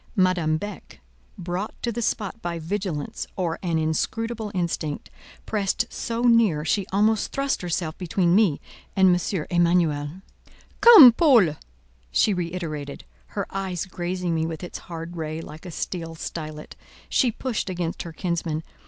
[0.15, 0.99] Madame Beck,
[1.37, 5.11] brought to the spot by vigilance or an inscrutable instinct,
[5.45, 8.59] pressed so near, she almost thrust herself between me
[8.95, 9.45] and M.
[9.51, 10.09] Emanuel.
[10.81, 11.55] "Come, Paul!"
[12.11, 13.03] she reiterated,
[13.37, 16.75] her eye grazing me with its hard ray like a steel stylet.
[17.07, 18.63] She pushed against her kinsman.